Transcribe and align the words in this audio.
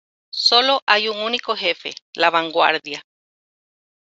Solo 0.33 0.81
hay 0.87 1.09
un 1.09 1.17
único 1.19 1.55
jefe: 1.55 1.93
La 2.15 2.31
Vanguardia. 2.31 3.05